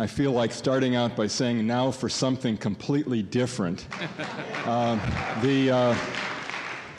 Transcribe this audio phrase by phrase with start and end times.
[0.00, 3.84] I feel like starting out by saying now for something completely different.
[4.64, 5.00] um,
[5.42, 5.96] the, uh,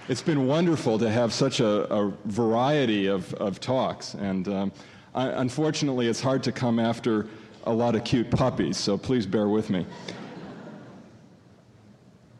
[0.10, 4.71] it's been wonderful to have such a, a variety of, of talks, and um,
[5.15, 7.27] I, unfortunately, it's hard to come after
[7.63, 9.86] a lot of cute puppies, so please bear with me.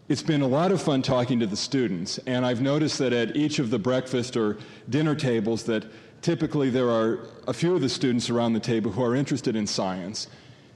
[0.10, 3.38] It's been a lot of fun talking to the students, and I've noticed that at
[3.38, 4.58] each of the breakfast or
[4.90, 5.86] dinner tables that
[6.22, 9.66] typically there are a few of the students around the table who are interested in
[9.66, 10.28] science.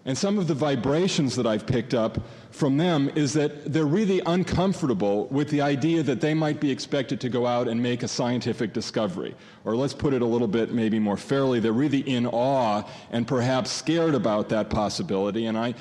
[0.06, 2.18] And some of the vibrations that I've picked up
[2.52, 7.22] from them is that they're really uncomfortable with the idea that they might be expected
[7.22, 9.34] to go out and make a scientific discovery.
[9.64, 13.26] Or let's put it a little bit maybe more fairly, they're really in awe and
[13.26, 15.46] perhaps scared about that possibility.
[15.46, 15.74] And I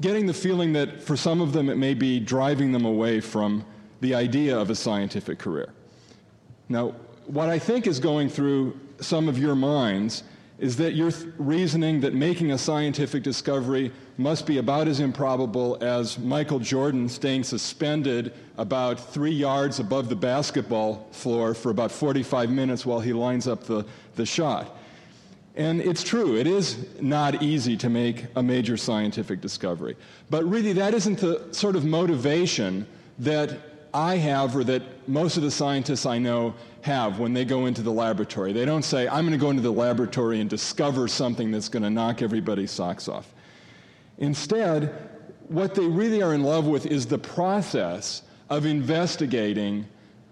[0.00, 3.64] getting the feeling that for some of them it may be driving them away from
[4.00, 5.68] the idea of a scientific career.
[6.68, 6.94] Now,
[7.26, 10.24] what I think is going through some of your minds
[10.58, 15.76] is that you're th- reasoning that making a scientific discovery must be about as improbable
[15.80, 22.50] as Michael Jordan staying suspended about three yards above the basketball floor for about 45
[22.50, 24.76] minutes while he lines up the, the shot.
[25.56, 29.96] And it's true, it is not easy to make a major scientific discovery.
[30.30, 32.86] But really, that isn't the sort of motivation
[33.20, 33.56] that
[33.92, 37.80] I have or that most of the scientists I know have when they go into
[37.80, 38.52] the laboratory.
[38.52, 41.82] They don't say, I'm going to go into the laboratory and discover something that's going
[41.82, 43.32] to knock everybody's socks off.
[44.18, 44.94] Instead,
[45.48, 49.86] what they really are in love with is the process of investigating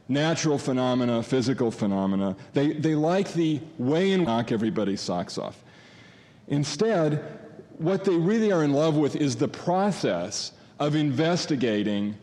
[0.08, 2.36] natural phenomena, physical phenomena.
[2.53, 5.64] They, they like the way in knock everybody's socks off.
[6.48, 7.39] Instead,
[7.78, 12.14] what they really are in love with is the process of investigating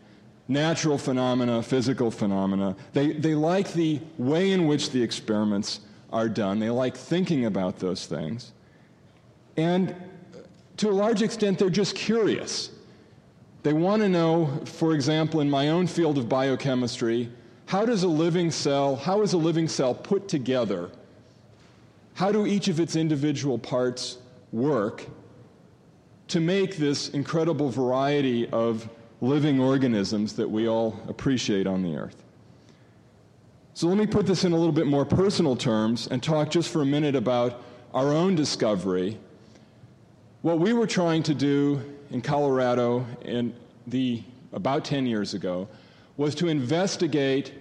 [0.50, 2.74] natural phenomena, physical phenomena.
[2.92, 5.80] They, they like the way in which the experiments
[6.12, 6.58] are done.
[6.58, 8.50] They like thinking about those things.
[9.56, 10.38] And uh,
[10.78, 12.70] to a large extent, they're just curious.
[13.62, 17.30] They want to know, for example, in my own field of biochemistry,
[17.66, 20.90] how does a living cell, how is a living cell put together?
[22.14, 24.18] How do each of its individual parts
[24.50, 25.06] work
[26.26, 28.88] to make this incredible variety of
[29.20, 32.22] living organisms that we all appreciate on the earth.
[33.74, 36.70] So let me put this in a little bit more personal terms and talk just
[36.70, 37.62] for a minute about
[37.94, 39.18] our own discovery.
[40.42, 43.54] What we were trying to do in Colorado in
[43.86, 44.22] the
[44.52, 45.68] about 10 years ago
[46.16, 47.54] was to investigate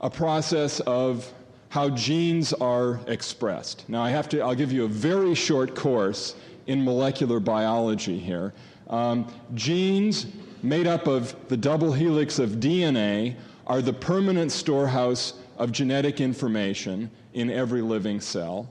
[0.00, 1.32] a process of
[1.68, 3.88] how genes are expressed.
[3.88, 6.36] Now I have to I'll give you a very short course
[6.66, 8.52] in molecular biology here.
[8.88, 10.26] Um, genes
[10.66, 17.10] made up of the double helix of DNA, are the permanent storehouse of genetic information
[17.34, 18.68] in every living cell.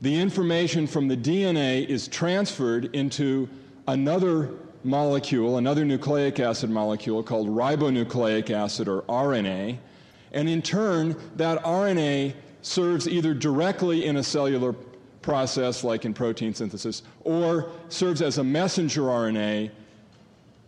[0.00, 3.48] The information from the DNA is transferred into
[3.86, 4.50] another
[4.84, 9.78] molecule, another nucleic acid molecule called ribonucleic acid or RNA.
[10.32, 14.74] And in turn, that RNA serves either directly in a cellular
[15.20, 19.70] process like in protein synthesis or serves as a messenger RNA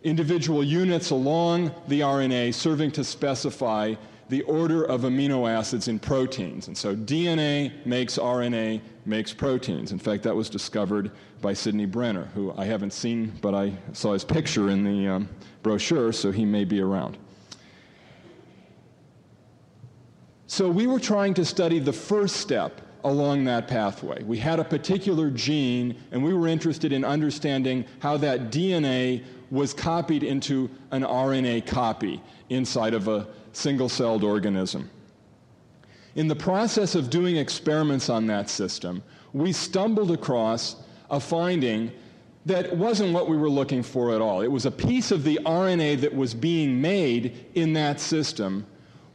[0.04, 3.94] individual units along the RNA serving to specify
[4.28, 6.68] the order of amino acids in proteins.
[6.68, 9.92] And so DNA makes RNA, makes proteins.
[9.92, 11.10] In fact, that was discovered
[11.42, 15.28] by Sidney Brenner, who I haven't seen, but I saw his picture in the um,
[15.62, 17.18] brochure, so he may be around.
[20.46, 24.22] So we were trying to study the first step along that pathway.
[24.22, 29.22] We had a particular gene, and we were interested in understanding how that DNA
[29.54, 32.20] was copied into an RNA copy
[32.50, 34.90] inside of a single celled organism.
[36.16, 40.76] In the process of doing experiments on that system, we stumbled across
[41.10, 41.92] a finding
[42.46, 44.42] that wasn't what we were looking for at all.
[44.42, 48.66] It was a piece of the RNA that was being made in that system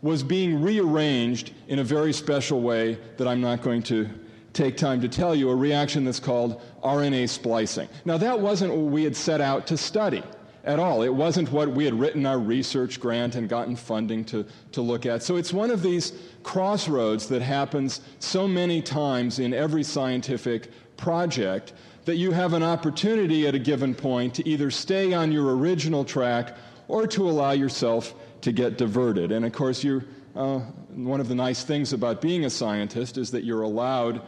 [0.02, 4.10] was being rearranged in a very special way that I'm not going to
[4.54, 7.88] take time to tell you, a reaction that's called RNA splicing.
[8.06, 10.24] Now, that wasn't what we had set out to study
[10.70, 11.02] at all.
[11.02, 15.08] It wasn't what we had written our research grant and gotten funding to, to look
[15.08, 15.24] at.
[15.24, 16.14] So it's one of these
[16.44, 21.74] crossroads that happens so many times in every scientific project
[22.06, 26.06] that you have an opportunity at a given point to either stay on your original
[26.06, 26.56] track
[26.88, 29.32] or to allow yourself to get diverted.
[29.32, 30.06] And of course, you're,
[30.36, 30.60] uh,
[30.94, 34.22] one of the nice things about being a scientist is that you're allowed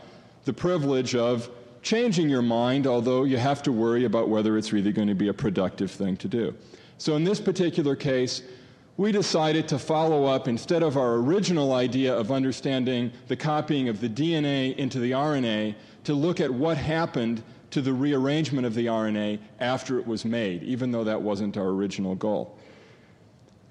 [0.45, 1.51] the privilege of
[1.81, 5.29] changing your mind, although you have to worry about whether it's really going to be
[5.29, 6.55] a productive thing to do.
[6.97, 8.43] So in this particular case,
[8.97, 13.99] we decided to follow up instead of our original idea of understanding the copying of
[13.99, 17.41] the DNA into the RNA to look at what happened
[17.71, 21.69] to the rearrangement of the RNA after it was made, even though that wasn't our
[21.69, 22.57] original goal.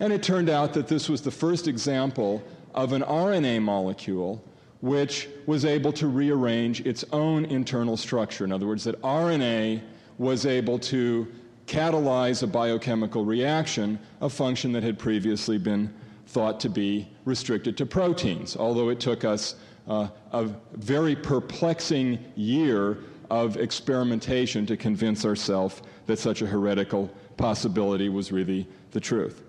[0.01, 2.43] And it turned out that this was the first example
[2.75, 4.43] of an RNA molecule
[4.81, 8.44] which was able to rearrange its own internal structure.
[8.44, 9.82] In other words, that RNA
[10.19, 11.29] was able to
[11.67, 15.93] catalyze a biochemical reaction, a function that had previously been
[16.27, 19.56] thought to be restricted to proteins, although it took us
[19.88, 20.44] uh, a
[20.75, 22.99] very perplexing year
[23.31, 29.43] of experimentation to convince ourselves that such a heretical possibility was really the truth.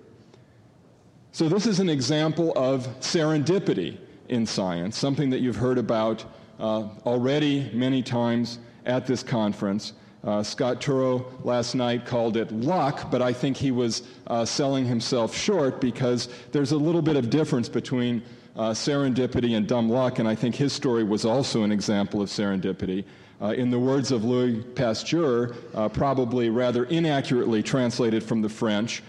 [1.31, 3.97] So, this is an example of serendipity
[4.31, 6.25] in science, something that you've heard about
[6.59, 9.93] uh, already many times at this conference.
[10.23, 14.85] Uh, Scott Turow last night called it luck, but I think he was uh, selling
[14.85, 18.21] himself short because there's a little bit of difference between
[18.55, 22.29] uh, serendipity and dumb luck, and I think his story was also an example of
[22.29, 23.03] serendipity.
[23.41, 29.01] Uh, in the words of Louis Pasteur, uh, probably rather inaccurately translated from the French,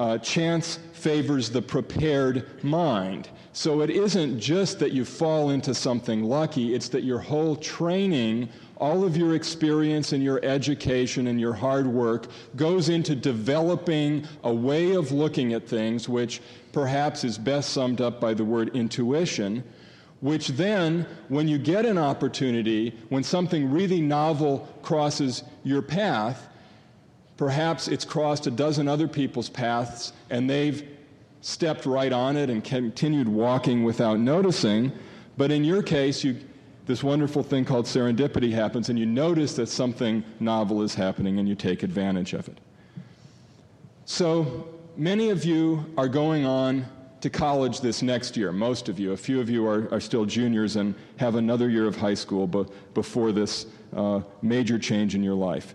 [0.00, 3.28] uh, chance favors the prepared mind.
[3.52, 8.48] So it isn't just that you fall into something lucky, it's that your whole training,
[8.78, 14.52] all of your experience and your education and your hard work goes into developing a
[14.52, 16.40] way of looking at things which
[16.72, 19.62] perhaps is best summed up by the word intuition.
[20.20, 26.49] Which then, when you get an opportunity, when something really novel crosses your path,
[27.40, 30.86] perhaps it's crossed a dozen other people's paths and they've
[31.40, 34.92] stepped right on it and continued walking without noticing.
[35.38, 36.36] But in your case, you,
[36.84, 41.48] this wonderful thing called serendipity happens, and you notice that something novel is happening and
[41.48, 42.58] you take advantage of it.
[44.04, 46.84] So many of you are going on
[47.22, 49.12] to college this next year, most of you.
[49.12, 52.46] A few of you are, are still juniors and have another year of high school
[52.46, 53.64] be, before this
[53.96, 55.74] uh, major change in your life.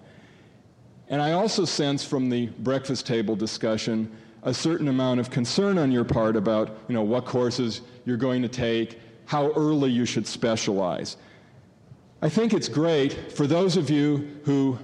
[1.09, 4.11] And I also sense from the breakfast table discussion
[4.43, 8.41] a certain amount of concern on your part about you know, what courses you're going
[8.41, 11.17] to take, how early you should specialize.
[12.21, 14.77] I think it's great for those of you who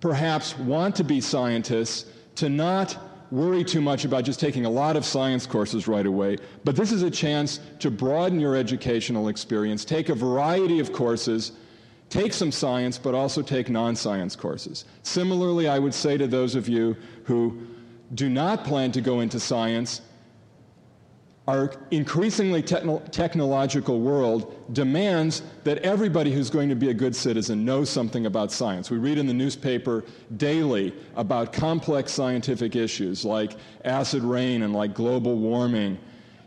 [0.00, 2.98] perhaps want to be scientists to not
[3.30, 6.92] worry too much about just taking a lot of science courses right away, but this
[6.92, 11.52] is a chance to broaden your educational experience, take a variety of courses,
[12.08, 14.84] take some science, but also take non science courses.
[15.02, 17.66] Similarly, I would say to those of you who
[18.14, 20.00] do not plan to go into science,
[21.48, 27.88] our increasingly technological world demands that everybody who's going to be a good citizen knows
[27.88, 28.90] something about science.
[28.90, 30.04] We read in the newspaper
[30.36, 33.52] daily about complex scientific issues like
[33.84, 35.98] acid rain and like global warming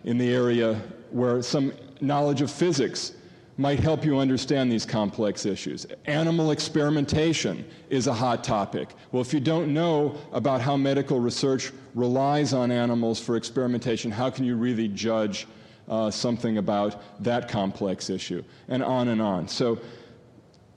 [0.04, 0.82] in the area
[1.12, 1.72] where some
[2.02, 3.14] knowledge of physics
[3.60, 5.86] might help you understand these complex issues.
[6.06, 8.88] Animal experimentation is a hot topic.
[9.12, 14.30] Well, if you don't know about how medical research relies on animals for experimentation, how
[14.30, 15.46] can you really judge
[15.90, 18.46] uh, something about that complex issue?
[18.70, 19.50] And on and on.
[19.50, 19.78] So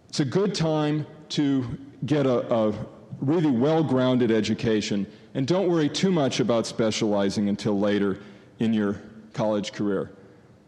[0.09, 2.75] it's a good time to get a, a
[3.21, 8.19] really well grounded education, and don't worry too much about specializing until later
[8.59, 9.01] in your
[9.35, 10.11] college career.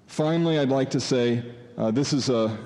[0.07, 1.43] Finally, I'd like to say
[1.77, 2.57] uh, this is a,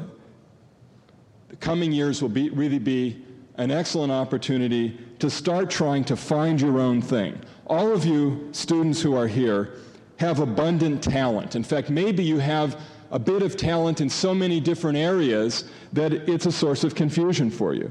[1.48, 3.24] the coming years will be, really be
[3.56, 7.40] an excellent opportunity to start trying to find your own thing.
[7.66, 9.74] All of you students who are here
[10.18, 11.56] have abundant talent.
[11.56, 12.80] In fact, maybe you have
[13.10, 17.50] a bit of talent in so many different areas that it's a source of confusion
[17.50, 17.90] for you.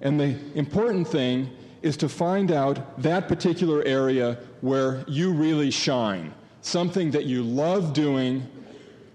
[0.00, 1.50] And the important thing
[1.82, 7.92] is to find out that particular area where you really shine, something that you love
[7.92, 8.46] doing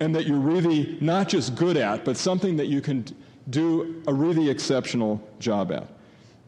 [0.02, 3.06] and that you're really not just good at, but something that you can
[3.52, 5.88] do a really exceptional job at.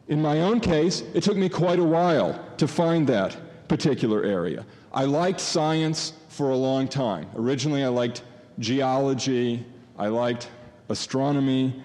[0.08, 3.36] In my own case, it took me quite a while to find that
[3.68, 4.66] particular area.
[4.92, 7.28] I liked science for a long time.
[7.36, 8.22] Originally, I liked
[8.58, 9.64] geology,
[9.96, 10.50] I liked
[10.88, 11.80] astronomy,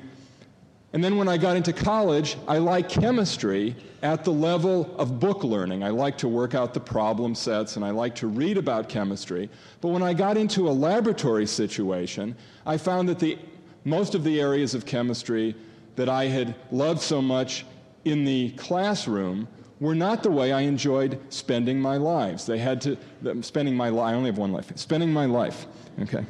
[0.91, 5.43] and then when I got into college, I liked chemistry at the level of book
[5.43, 5.84] learning.
[5.84, 9.50] I liked to work out the problem sets and I liked to read about chemistry.
[9.81, 13.38] But when I got into a laboratory situation, I found that the,
[13.86, 15.55] most of the areas of chemistry
[15.96, 17.65] that I had loved so much
[18.05, 19.48] in the classroom
[19.79, 22.46] were not the way I enjoyed spending my lives.
[22.46, 22.98] They had to,
[23.41, 25.67] spending my life, I only have one life, spending my life,
[26.01, 26.25] okay?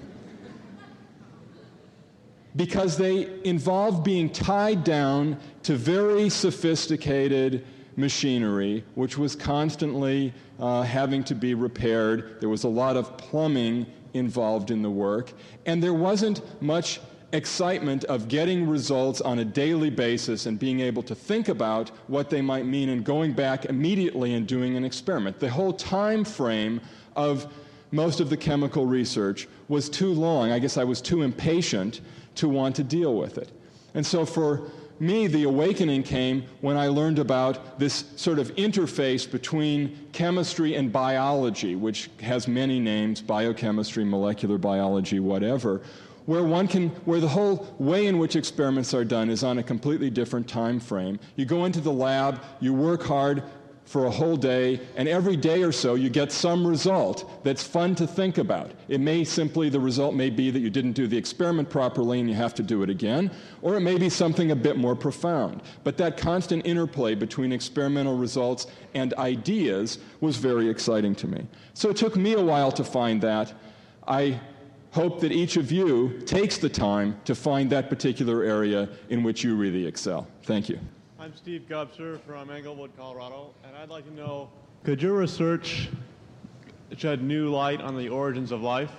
[2.59, 11.23] Because they involve being tied down to very sophisticated machinery, which was constantly uh, having
[11.23, 12.35] to be repaired.
[12.41, 15.31] There was a lot of plumbing involved in the work,
[15.65, 16.99] and there wasn't much
[17.31, 22.29] excitement of getting results on a daily basis and being able to think about what
[22.29, 25.39] they might mean and going back immediately and doing an experiment.
[25.39, 26.81] The whole time frame
[27.15, 27.53] of
[27.91, 30.51] most of the chemical research was too long.
[30.51, 32.01] I guess I was too impatient
[32.35, 33.49] to want to deal with it.
[33.93, 34.69] And so for
[34.99, 40.91] me, the awakening came when I learned about this sort of interface between chemistry and
[40.91, 45.81] biology, which has many names biochemistry, molecular biology, whatever
[46.29, 49.63] where one can where the whole way in which experiments are done is on a
[49.63, 53.41] completely different time frame you go into the lab you work hard
[53.89, 57.95] for a whole day, and every day or so you get some result that's fun
[57.95, 58.69] to think about.
[58.87, 62.29] It may simply, the result may be that you didn't do the experiment properly and
[62.29, 63.31] you have to do it again,
[63.63, 65.63] or it may be something a bit more profound.
[65.83, 71.47] But that constant interplay between experimental results and ideas was very exciting to me.
[71.73, 73.51] So it took me a while to find that.
[74.07, 74.39] I
[74.91, 79.43] hope that each of you takes the time to find that particular area in which
[79.43, 80.27] you really excel.
[80.43, 80.79] Thank you.
[81.21, 84.49] I'm Steve Gubser from Englewood, Colorado, and I'd like to know
[84.85, 85.89] could your research
[86.95, 88.93] shed new light on the origins of life?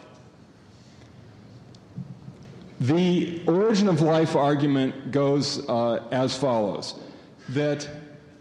[2.78, 6.96] The origin of life argument goes uh, as follows
[7.48, 7.88] that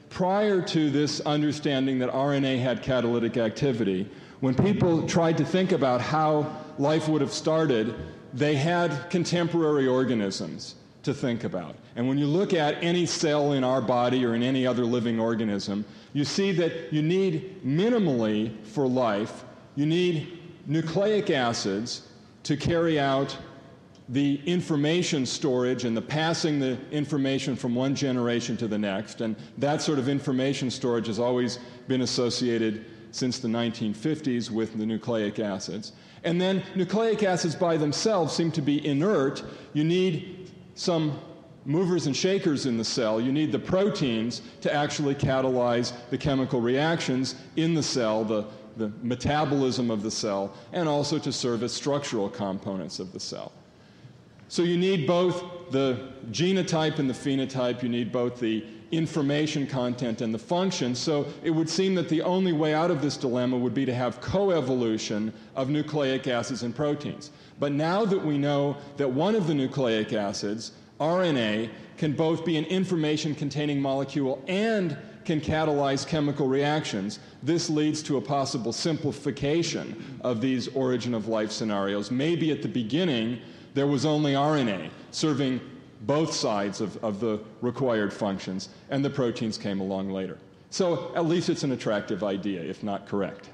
[0.10, 4.10] prior to this understanding that RNA had catalytic activity,
[4.42, 7.96] when people tried to think about how life would have started,
[8.34, 11.76] they had contemporary organisms to think about.
[11.96, 15.20] And when you look at any cell in our body or in any other living
[15.20, 22.08] organism, you see that you need minimally for life, you need nucleic acids
[22.44, 23.38] to carry out
[24.10, 29.22] the information storage and the passing the information from one generation to the next.
[29.22, 34.86] And that sort of information storage has always been associated since the 1950s with the
[34.86, 35.94] nucleic acids.
[36.24, 39.44] And then nucleic acids by themselves seem to be inert.
[39.74, 40.39] You need
[40.80, 41.20] some
[41.66, 43.20] movers and shakers in the cell.
[43.20, 48.46] You need the proteins to actually catalyze the chemical reactions in the cell, the,
[48.78, 53.52] the metabolism of the cell, and also to serve as structural components of the cell.
[54.48, 60.22] So you need both the genotype and the phenotype, you need both the information content
[60.22, 60.96] and the function.
[60.96, 63.94] So it would seem that the only way out of this dilemma would be to
[63.94, 67.32] have coevolution of nucleic acids and proteins.
[67.60, 72.58] But now that we know that one of the nucleic acids, RNA, can both be
[72.58, 80.20] an information containing molecule and can catalyze chemical reactions, this leads to a possible simplification
[80.22, 82.10] of these origin of life scenarios.
[82.10, 83.40] Maybe at the beginning,
[83.74, 85.62] there was only RNA serving
[86.02, 90.38] both sides of, of the required functions, and the proteins came along later.
[90.70, 93.50] So at least it's an attractive idea, if not correct.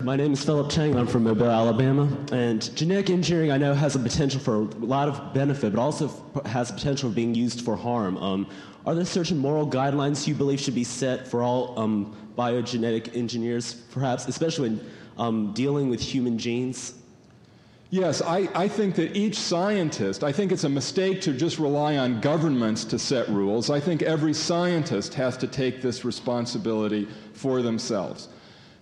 [0.00, 0.96] My name is Philip Chang.
[0.96, 2.08] I'm from Mobile, Alabama.
[2.30, 6.08] And genetic engineering, I know, has a potential for a lot of benefit, but also
[6.44, 8.16] has potential of being used for harm.
[8.18, 8.48] Um,
[8.86, 13.74] are there certain moral guidelines you believe should be set for all um, biogenetic engineers,
[13.74, 16.94] perhaps, especially when um, dealing with human genes?
[17.90, 21.96] Yes, I, I think that each scientist, I think it's a mistake to just rely
[21.96, 23.70] on governments to set rules.
[23.70, 28.28] I think every scientist has to take this responsibility for themselves.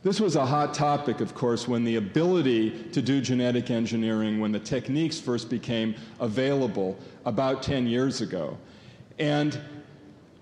[0.03, 4.51] This was a hot topic, of course, when the ability to do genetic engineering, when
[4.51, 8.59] the techniques first became available about 10 years ago.
[9.21, 9.59] And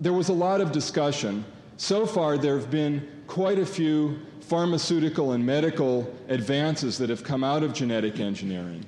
[0.01, 1.45] there was a lot of discussion.
[1.77, 7.43] So far, there have been quite a few pharmaceutical and medical advances that have come
[7.43, 8.85] out of genetic engineering.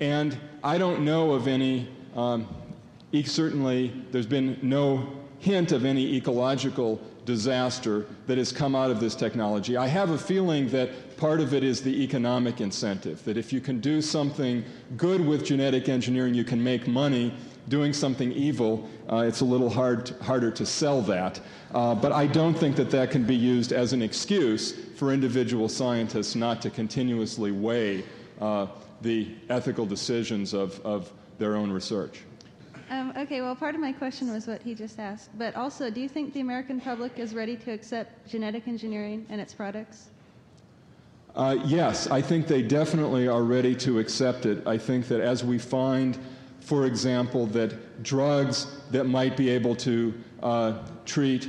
[0.00, 2.46] And I don't know of any, um,
[3.24, 5.08] certainly, there's been no
[5.40, 9.76] hint of any ecological disaster that has come out of this technology.
[9.76, 13.60] I have a feeling that part of it is the economic incentive, that if you
[13.60, 14.64] can do something
[14.96, 17.34] good with genetic engineering, you can make money.
[17.68, 21.40] Doing something evil, uh, it's a little hard, harder to sell that.
[21.74, 25.68] Uh, but I don't think that that can be used as an excuse for individual
[25.68, 28.04] scientists not to continuously weigh
[28.40, 28.68] uh,
[29.02, 32.20] the ethical decisions of, of their own research.
[32.90, 35.36] Um, okay, well, part of my question was what he just asked.
[35.36, 39.40] But also, do you think the American public is ready to accept genetic engineering and
[39.40, 40.08] its products?
[41.34, 44.66] Uh, yes, I think they definitely are ready to accept it.
[44.66, 46.18] I think that as we find,
[46.68, 50.74] for example, that drugs that might be able to uh,
[51.06, 51.48] treat,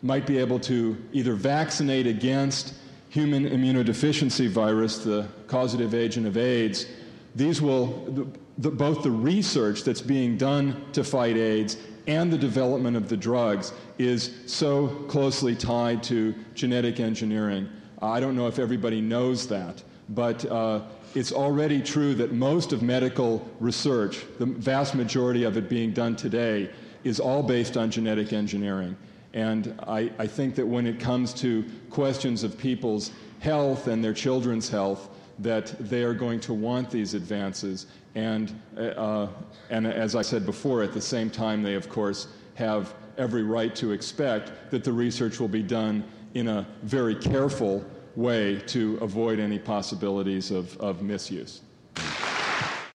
[0.00, 2.72] might be able to either vaccinate against
[3.10, 6.86] human immunodeficiency virus, the causative agent of AIDS,
[7.34, 8.26] these will,
[8.56, 11.76] the, both the research that's being done to fight AIDS
[12.06, 17.68] and the development of the drugs is so closely tied to genetic engineering.
[18.00, 20.80] I don't know if everybody knows that, but uh,
[21.14, 26.16] it's already true that most of medical research, the vast majority of it being done
[26.16, 26.70] today,
[27.04, 28.96] is all based on genetic engineering.
[29.32, 34.14] And I, I think that when it comes to questions of people's health and their
[34.14, 35.08] children's health,
[35.40, 37.86] that they are going to want these advances.
[38.14, 39.26] And, uh,
[39.70, 43.74] and as I said before, at the same time, they, of course, have every right
[43.76, 47.84] to expect that the research will be done in a very careful
[48.16, 51.60] way to avoid any possibilities of, of misuse.